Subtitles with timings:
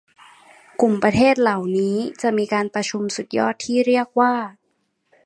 [0.81, 4.33] กลุ่มประเทศเหล่านี้จะมีการประชุมสุดยอดที่เรียกว่า